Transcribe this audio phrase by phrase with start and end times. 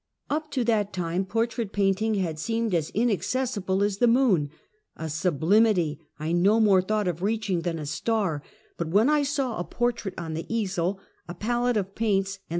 [0.31, 4.49] Up to that time portrait painting had seemed as inaccessible as the moon—
[4.95, 8.41] a sublimity I no more thought of reaching than a star;
[8.77, 12.43] but when I saw a portrait on the easel, a palette of paints and.